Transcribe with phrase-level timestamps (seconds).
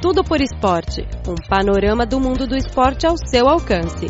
[0.00, 4.06] Tudo por Esporte um panorama do mundo do esporte ao seu alcance.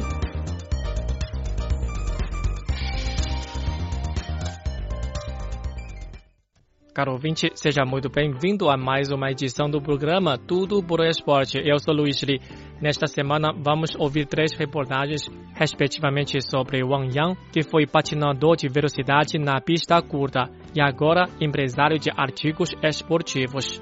[6.92, 11.58] Caro ouvinte, seja muito bem-vindo a mais uma edição do programa Tudo por Esporte.
[11.58, 12.38] Eu sou Luiz Li.
[12.82, 15.22] Nesta semana, vamos ouvir três reportagens,
[15.54, 21.98] respectivamente sobre Wang Yang, que foi patinador de velocidade na pista curta e agora empresário
[21.98, 23.80] de artigos esportivos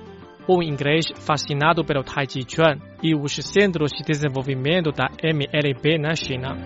[0.48, 6.14] o inglês fascinado pelo Tai Chi Chuan e os centros de desenvolvimento da MLB na
[6.14, 6.56] China.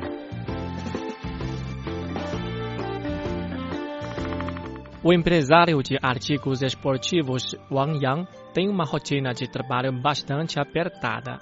[5.02, 11.38] O empresário de artigos esportivos Wang Yang tem uma rotina de trabalho bastante apertada.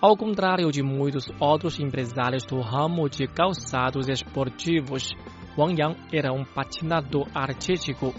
[0.00, 5.12] Ao contrário de muitos outros empresários do ramo de calçados esportivos,
[5.58, 8.14] Wang Yang era um patinador artístico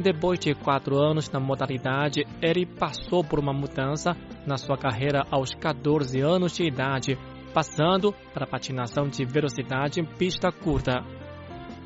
[0.00, 5.50] depois de quatro anos na modalidade, ele passou por uma mudança na sua carreira aos
[5.54, 7.18] 14 anos de idade,
[7.52, 11.04] passando para patinação de velocidade em pista curta.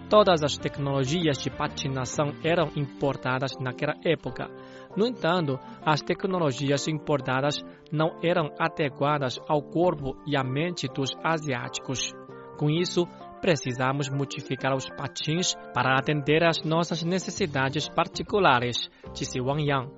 [0.09, 4.49] Todas as tecnologias de patinação eram importadas naquela época.
[4.97, 12.13] No entanto, as tecnologias importadas não eram adequadas ao corpo e à mente dos asiáticos.
[12.59, 13.09] Com isso,
[13.45, 19.91] precisamos modificar os patins para atender às nossas necessidades particulares, disse Wang Yang.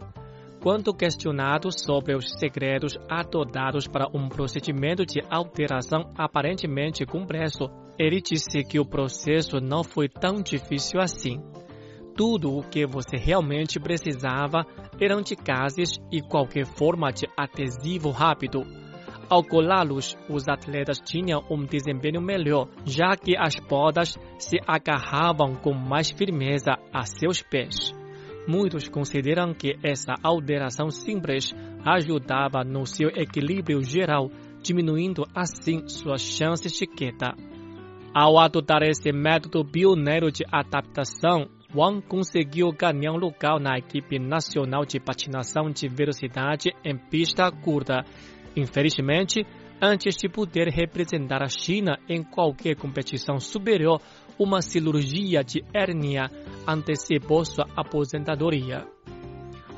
[0.61, 8.65] Quando questionado sobre os segredos adotados para um procedimento de alteração aparentemente complexo, ele disse
[8.65, 11.41] que o processo não foi tão difícil assim.
[12.17, 14.67] Tudo o que você realmente precisava
[15.01, 18.67] eram de gases e qualquer forma de adesivo rápido
[19.29, 25.73] ao colá-los, os atletas tinham um desempenho melhor, já que as podas se agarravam com
[25.73, 27.93] mais firmeza a seus pés.
[28.49, 31.53] Muitos consideram que essa alteração simples
[31.85, 34.31] ajudava no seu equilíbrio geral,
[34.63, 37.35] diminuindo assim suas chances de queda.
[38.15, 44.85] Ao adotar esse método pioneiro de adaptação, Wang conseguiu ganhar um lugar na equipe nacional
[44.87, 48.05] de patinação de velocidade em pista curta
[48.57, 49.47] Infelizmente,
[49.81, 54.01] antes de poder representar a China em qualquer competição superior,
[54.39, 56.31] uma cirurgia de hérnia
[56.67, 58.87] antecipou sua aposentadoria.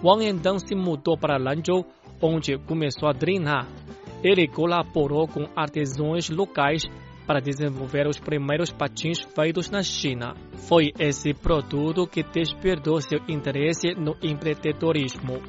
[0.03, 1.85] Wang então se mudou para Lanzhou,
[2.23, 3.67] onde começou a treinar.
[4.23, 6.83] Ele colaborou com artesãos locais
[7.27, 10.35] para desenvolver os primeiros patins feitos na China.
[10.69, 15.43] Foi esse produto que despertou seu interesse no empreendedorismo.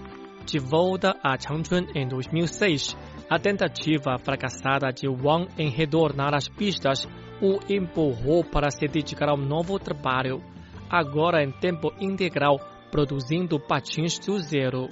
[0.46, 2.98] De volta a Changchun em 2006,
[3.30, 7.08] a tentativa fracassada de Wang em retornar às pistas
[7.42, 10.42] o empurrou para se dedicar ao novo trabalho,
[10.90, 12.60] agora em tempo integral,
[12.92, 14.90] produzindo patins do zero.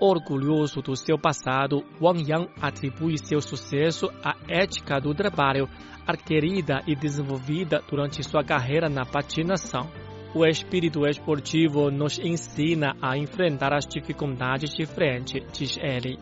[0.00, 5.68] Orgulhoso do seu passado, Wang Yang atribui seu sucesso à ética do trabalho,
[6.06, 9.88] adquirida e desenvolvida durante sua carreira na patinação.
[10.34, 16.18] O espírito esportivo nos ensina a enfrentar as dificuldades de frente, diz ele.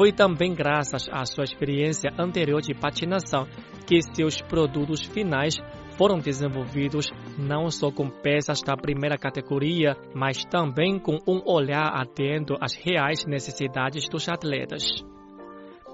[0.00, 3.46] Foi também graças à sua experiência anterior de patinação
[3.86, 5.58] que seus produtos finais
[5.98, 12.56] foram desenvolvidos não só com peças da primeira categoria, mas também com um olhar atento
[12.62, 15.04] às reais necessidades dos atletas.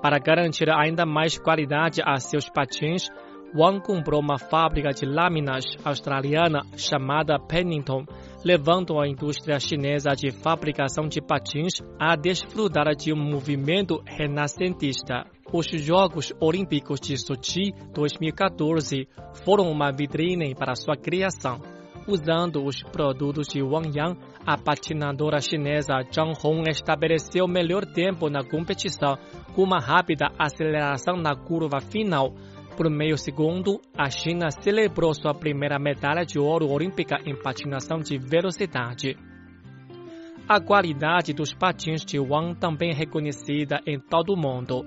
[0.01, 3.09] Para garantir ainda mais qualidade a seus patins,
[3.55, 8.05] Wang comprou uma fábrica de lâminas australiana chamada Pennington,
[8.45, 15.27] levando a indústria chinesa de fabricação de patins a desfrutar de um movimento renascentista.
[15.53, 19.09] Os Jogos Olímpicos de Sochi 2014
[19.45, 21.61] foram uma vitrine para sua criação.
[22.09, 28.45] Usando os produtos de Wang Yang, a patinadora chinesa Zhang Hong estabeleceu melhor tempo na
[28.45, 29.19] competição,
[29.55, 32.33] com uma rápida aceleração na curva final
[32.77, 38.19] por meio segundo, a China celebrou sua primeira medalha de ouro olímpica em patinação de
[38.19, 39.17] velocidade.
[40.47, 44.85] A qualidade dos patins de Wang também é reconhecida em todo o mundo.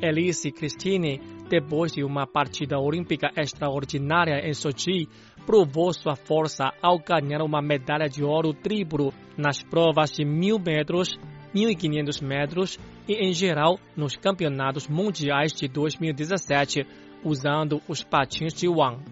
[0.00, 1.20] Elise Christine,
[1.50, 5.08] depois de uma partida olímpica extraordinária em Sochi,
[5.44, 11.18] provou sua força ao ganhar uma medalha de ouro triplo nas provas de 1.000 metros,
[11.54, 12.78] 1.500 metros
[13.08, 16.86] e, em geral, nos campeonatos mundiais de 2017,
[17.24, 19.02] usando os patins de Wang.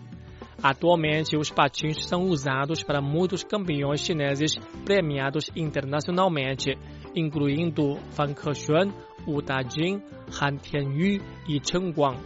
[0.62, 6.76] Atualmente, os patins são usados para muitos campeões chineses premiados internacionalmente,
[7.14, 8.92] incluindo Fan Kexuan,
[9.26, 10.02] Wu Dajing,
[10.40, 12.18] Han Tianyu e Chen Guang.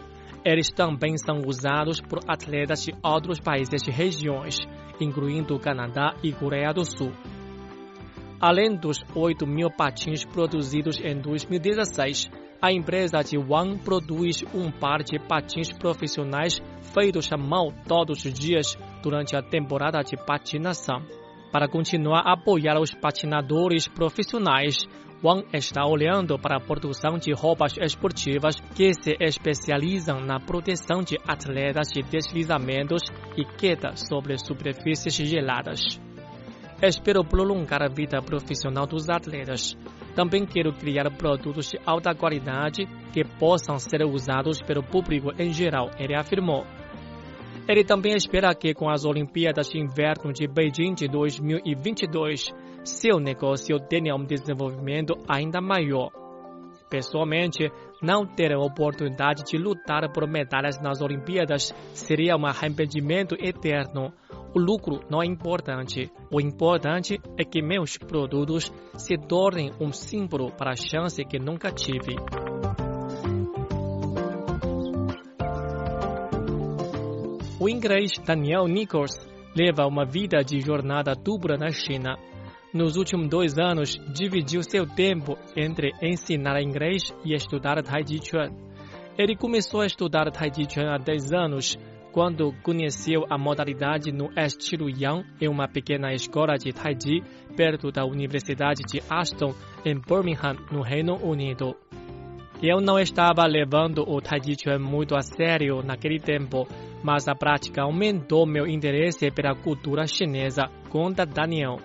[0.45, 4.59] Eles também são usados por atletas de outros países e regiões,
[5.01, 7.13] incluindo Canadá e Coreia do Sul.
[8.41, 12.29] Além dos 8 mil patins produzidos em 2016,
[12.65, 16.63] a empresa de Wang produz um par de patins profissionais
[16.95, 21.03] feitos à mão todos os dias durante a temporada de patinação.
[21.53, 24.79] Para continuar a apoiar os patinadores profissionais,
[25.23, 31.19] Wang está olhando para a produção de roupas esportivas que se especializam na proteção de
[31.29, 33.03] atletas de deslizamentos
[33.37, 36.01] e queda sobre superfícies geladas.
[36.83, 39.77] Espero prolongar a vida profissional dos atletas.
[40.15, 45.91] Também quero criar produtos de alta qualidade que possam ser usados pelo público em geral,
[45.99, 46.65] ele afirmou.
[47.67, 52.53] Ele também espera que, com as Olimpíadas de Inverno de Beijing de 2022,
[52.85, 56.11] seu negócio tenha um desenvolvimento ainda maior.
[56.91, 57.73] Pessoalmente,
[58.03, 64.13] não ter a oportunidade de lutar por medalhas nas Olimpíadas seria um arrependimento eterno.
[64.55, 66.11] O lucro não é importante.
[66.31, 71.73] O importante é que meus produtos se tornem um símbolo para a chance que nunca
[71.73, 72.15] tive.
[77.59, 79.19] O inglês Daniel Nichols
[79.57, 82.17] leva uma vida de jornada dupla na China.
[82.73, 88.53] Nos últimos dois anos, dividiu seu tempo entre ensinar inglês e estudar Tai Chi Chuan.
[89.17, 91.79] Ele começou a estudar Tai Chi Chuan há 10 anos,
[92.15, 97.21] quando conheceu a modalidade no estilo Yang em uma pequena escola de Tai Chi
[97.57, 99.53] perto da Universidade de Aston,
[99.85, 101.75] em Birmingham, no Reino Unido.
[102.63, 106.69] Eu não estava levando o Tai Chi Chuan muito a sério naquele tempo,
[107.03, 111.79] mas a prática aumentou meu interesse pela cultura chinesa, conta Daniel.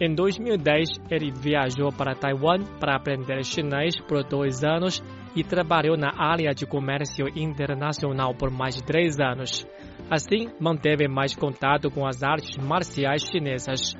[0.00, 5.02] Em 2010, ele viajou para Taiwan para aprender chinês por dois anos
[5.34, 9.66] e trabalhou na área de comércio internacional por mais de três anos.
[10.10, 13.94] Assim, manteve mais contato com as artes marciais chinesas.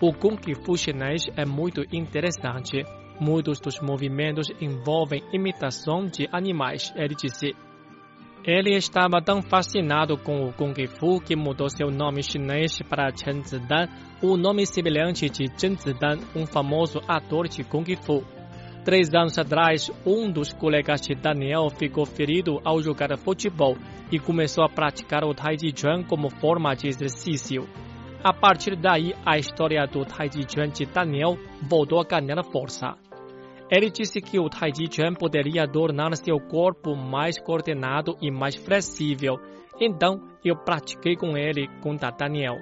[0.00, 2.82] O Kung Fu chinês é muito interessante.
[3.20, 7.54] Muitos dos movimentos envolvem imitação de animais, ele disse.
[8.42, 13.42] Ele estava tão fascinado com o Kung Fu que mudou seu nome chinês para Chen
[13.42, 13.88] Zidan,
[14.22, 18.39] o nome semelhante de Zhen Zidan, um famoso ator de Kung Fu.
[18.84, 23.76] Três anos atrás, um dos colegas de Daniel ficou ferido ao jogar futebol
[24.10, 27.68] e começou a praticar o Tai Chi Chuan como forma de exercício.
[28.24, 32.96] A partir daí, a história do Tai Chi Chuan de Daniel voltou a ganhar força.
[33.70, 38.56] Ele disse que o Tai Chi Chuan poderia tornar seu corpo mais coordenado e mais
[38.56, 39.38] flexível.
[39.78, 42.56] Então, eu pratiquei com ele, conta Daniel.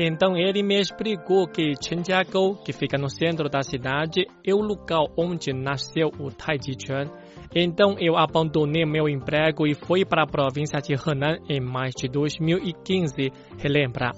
[0.00, 5.08] Então ele me explicou que Chenjiagou, que fica no centro da cidade, é o local
[5.18, 7.10] onde nasceu o Tai Chi Chuan.
[7.52, 12.06] Então eu abandonei meu emprego e fui para a província de Henan em mais de
[12.06, 14.12] 2015, relembra.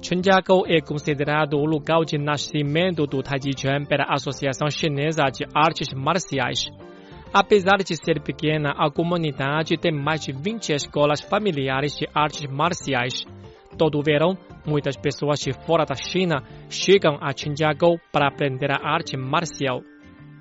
[0.00, 5.44] Chenjiagou é considerado o lugar de nascimento do Tai Chi Chuan pela Associação Chinesa de
[5.54, 6.70] Artes Marciais.
[7.34, 13.26] Apesar de ser pequena, a comunidade tem mais de 20 escolas familiares de artes marciais.
[13.76, 19.16] Todo verão, muitas pessoas de fora da China chegam a Chenjiagou para aprender a arte
[19.16, 19.82] marcial.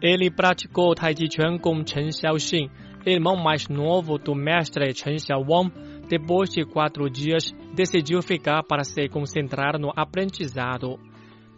[0.01, 2.69] Ele praticou Tai Chi Chuan com Chen Xiaoxin,
[3.05, 5.71] irmão mais novo do mestre Chen Xiaowang,
[6.09, 10.99] depois de quatro dias, decidiu ficar para se concentrar no aprendizado.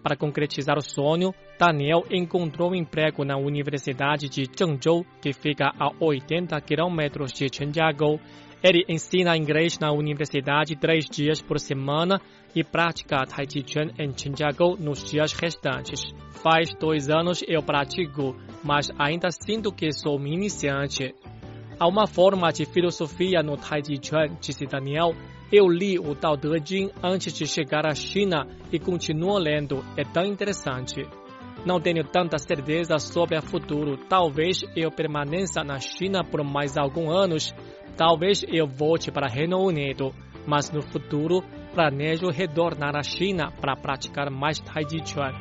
[0.04, 5.92] Para concretizar o sonho, Daniel encontrou um emprego na Universidade de Zhengzhou, que fica a
[6.00, 8.20] 80 quilômetros de Chenjiagou.
[8.64, 12.20] Ele ensina inglês na universidade três dias por semana
[12.56, 16.02] e pratica Tai Chi Chuan em Chenjiagou nos dias restantes.
[16.42, 21.14] Faz dois anos eu pratico, mas ainda sinto que sou um iniciante.
[21.80, 25.14] Há uma forma de filosofia no Tai Chi Chuan, disse Daniel.
[25.52, 29.86] Eu li o Tao Te Ching antes de chegar à China e continuo lendo.
[29.96, 31.06] É tão interessante.
[31.66, 33.98] Não tenho tanta certeza sobre o futuro.
[34.10, 37.56] Talvez eu permaneça na China por mais alguns anos.
[37.98, 40.14] Talvez eu volte para Reino Unido.
[40.46, 45.34] Mas no futuro, planejo retornar à China para praticar mais Tai Chi Chuan.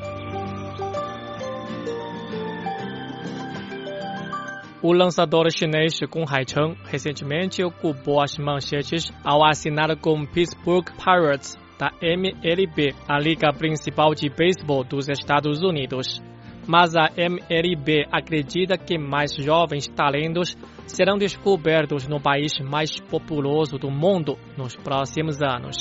[4.82, 11.90] O lançador chinês Gong Haicheng recentemente ocupou as manchetes ao assinar com Pittsburgh Pirates da
[12.00, 16.22] MLB, a liga principal de beisebol dos Estados Unidos.
[16.66, 20.56] Mas a MLB acredita que mais jovens talentos
[20.86, 25.76] serão descobertos no país mais populoso do mundo nos próximos anos.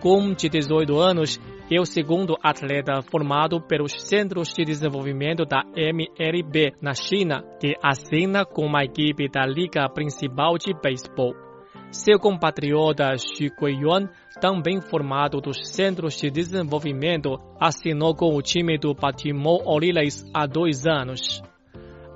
[0.00, 1.40] Com de 18 anos,
[1.70, 8.44] é o segundo atleta formado pelos Centros de Desenvolvimento da MLB na China, que assina
[8.44, 11.51] com uma equipe da Liga Principal de Beisebol.
[11.92, 14.08] Seu compatriota Xu Guiyuan,
[14.40, 20.86] também formado dos Centros de Desenvolvimento, assinou com o time do Baltimore Orioles há dois
[20.86, 21.42] anos.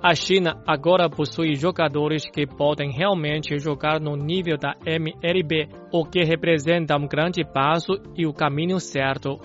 [0.02, 6.24] A China agora possui jogadores que podem realmente jogar no nível da MLB, o que
[6.24, 9.38] representa um grande passo e o caminho certo.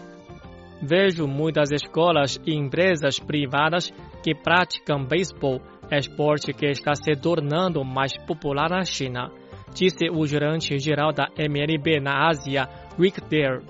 [0.82, 3.92] Vejo muitas escolas e empresas privadas
[4.24, 5.60] que praticam beisebol,
[5.92, 9.30] esporte que está se tornando mais popular na China,
[9.74, 13.64] disse o gerente geral da MLB na Ásia, Rick Dare.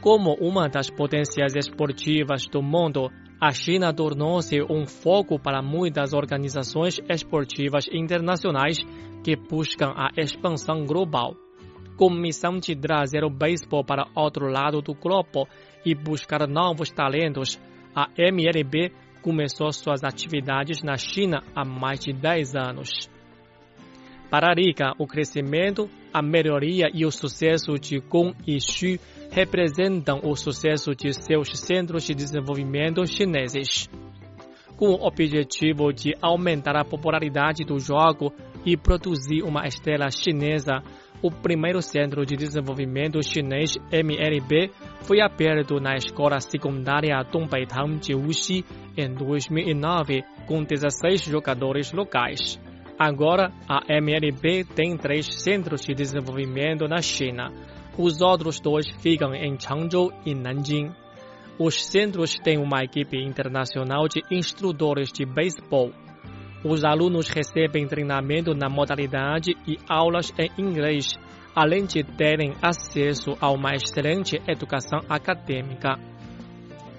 [0.00, 3.10] Como uma das potências esportivas do mundo,
[3.40, 8.78] a China tornou-se um foco para muitas organizações esportivas internacionais
[9.24, 11.34] que buscam a expansão global.
[11.96, 15.48] Com missão de trazer o beisebol para outro lado do globo
[15.84, 17.60] e buscar novos talentos,
[17.94, 23.10] a MLB começou suas atividades na China há mais de 10 anos.
[24.30, 28.98] Para Rica, o crescimento, a melhoria e o sucesso de Gong e Xu
[29.30, 33.88] representam o sucesso de seus centros de desenvolvimento chineses.
[34.76, 38.32] Com o objetivo de aumentar a popularidade do jogo
[38.66, 40.82] e produzir uma estela chinesa,
[41.22, 44.70] o primeiro centro de desenvolvimento chinês MLB
[45.02, 48.62] foi aberto na escola secundária Dongbeitang de Wuxi
[48.94, 52.60] em 2009, com 16 jogadores locais.
[52.98, 57.52] Agora, a MLB tem três centros de desenvolvimento na China
[57.98, 60.92] os outros dois ficam em Changzhou e Nanjing.
[61.58, 65.90] Os centros têm uma equipe internacional de instrutores de beisebol.
[66.64, 71.18] Os alunos recebem treinamento na modalidade e aulas em inglês,
[71.56, 75.98] além de terem acesso a uma excelente educação acadêmica.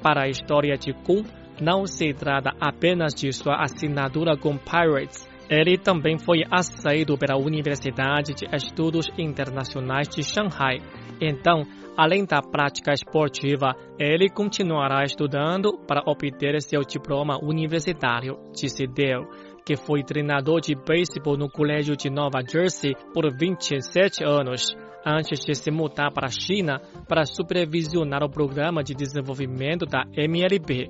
[0.04, 1.24] Para a história de Kun,
[1.62, 8.34] não se trata apenas de sua assinatura com Pirates, ele também foi aceito pela Universidade
[8.36, 10.78] de Estudos Internacionais de Shanghai.
[11.20, 11.64] Então,
[11.98, 19.28] além da prática esportiva, ele continuará estudando para obter seu diploma universitário, disse Dale,
[19.66, 24.76] que foi treinador de beisebol no Colégio de Nova Jersey por 27 anos,
[25.06, 30.90] antes de se mudar para a China para supervisionar o programa de desenvolvimento da MLB.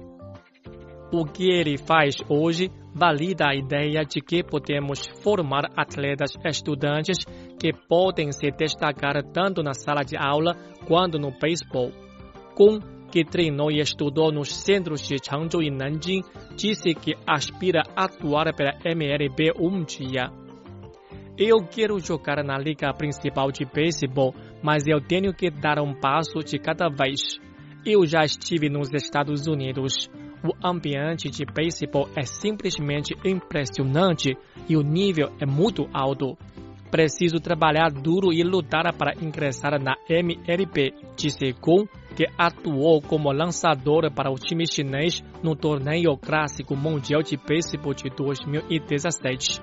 [1.12, 7.18] O que ele faz hoje valida a ideia de que podemos formar atletas estudantes
[7.60, 10.56] que podem se destacar tanto na sala de aula
[10.88, 11.92] quanto no beisebol.
[12.56, 12.80] Gong,
[13.12, 16.22] que treinou e estudou nos centros de Changzhou e Nanjing,
[16.56, 20.30] disse que aspira a atuar pela MLB um dia.
[21.38, 26.40] Eu quero jogar na liga principal de beisebol, mas eu tenho que dar um passo
[26.40, 27.40] de cada vez.
[27.86, 30.10] Eu já estive nos Estados Unidos.
[30.44, 34.38] O ambiente de beisebol é simplesmente impressionante
[34.70, 36.38] e o nível é muito alto.
[36.90, 44.12] Preciso trabalhar duro e lutar para ingressar na MLB, disse Gong, que atuou como lançador
[44.12, 49.62] para o time chinês no torneio clássico mundial de beisebol de 2017.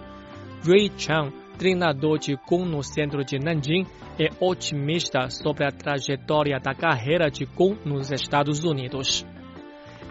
[0.64, 3.86] Ray Chang, treinador de Gong no centro de Nanjing,
[4.20, 9.26] é otimista sobre a trajetória da carreira de Gong nos Estados Unidos.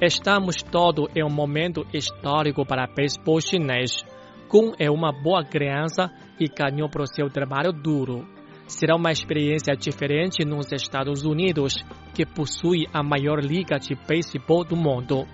[0.02, 4.04] Estamos todos em um momento histórico para o beisebol chinês.
[4.50, 8.28] Kun é uma boa criança e ganhou por seu trabalho duro.
[8.68, 11.78] Será uma experiência diferente nos Estados Unidos,
[12.14, 15.26] que possui a maior liga de beisebol do mundo.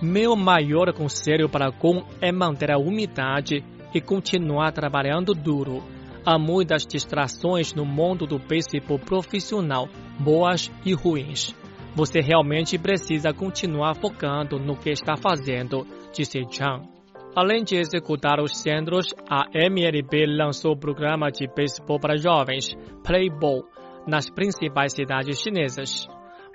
[0.00, 5.82] Meu maior conselho para Kun é manter a umidade e continuar trabalhando duro.
[6.24, 9.88] Há muitas distrações no mundo do beisebol profissional,
[10.20, 11.63] boas e ruins.
[11.96, 16.88] Você realmente precisa continuar focando no que está fazendo, disse Chang.
[17.36, 23.64] Além de executar os centros, a MLB lançou o programa de beisebol para jovens, Playball,
[24.08, 26.08] nas principais cidades chinesas.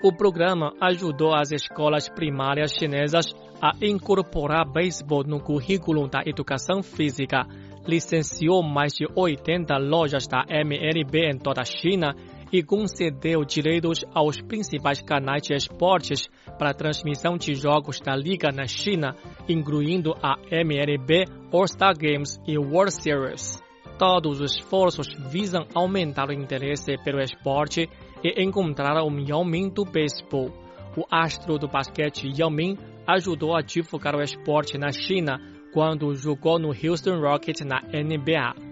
[0.04, 3.26] O programa ajudou as escolas primárias chinesas
[3.62, 7.46] a incorporar beisebol no currículo da educação física,
[7.86, 12.14] licenciou mais de 80 lojas da MLB em toda a China
[12.52, 18.68] e concedeu direitos aos principais canais de esportes para transmissão de jogos da liga na
[18.68, 19.16] China,
[19.48, 23.62] incluindo a MLB, All-Star Games e World Series.
[23.98, 27.90] Todos os esforços visam aumentar o interesse pelo esporte
[28.24, 30.52] e encontrar o Yao Ming do beisebol.
[30.98, 35.40] O astro do basquete Yao Ming ajudou a divulgar o esporte na China
[35.74, 38.69] quando jogou no Houston Rockets na NBA.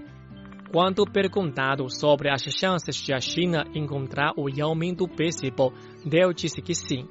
[0.71, 5.73] Quando perguntado sobre as chances de a China encontrar o Yao Ming do beisebol,
[6.05, 7.07] Dell disse que sim.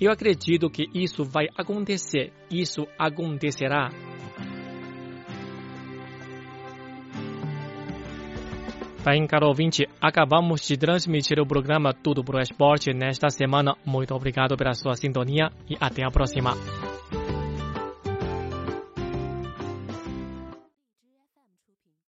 [0.00, 2.32] Eu acredito que isso vai acontecer.
[2.50, 3.90] Isso acontecerá.
[9.04, 13.74] Bem, caro ouvinte, acabamos de transmitir o programa Tudo pro Esporte nesta semana.
[13.86, 16.50] Muito obrigado pela sua sintonia e até a próxima.